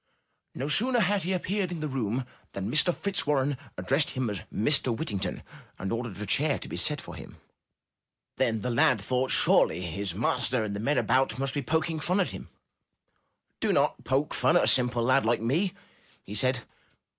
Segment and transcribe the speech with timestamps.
[0.55, 2.91] No sooner had he appeared in the room than Mr.
[2.91, 4.87] Fitzwarren addressed him as Mr.
[4.97, 5.43] Whittington
[5.77, 7.37] and 339 M Y BOOK HOUSE ordered a chair to be set for him.
[8.37, 12.19] Then the lad thought surely his master and the men about must be poking fun
[12.19, 12.49] at him.
[13.59, 15.75] ''Do not poke fun at a simple lad like me/'
[16.23, 16.61] he said.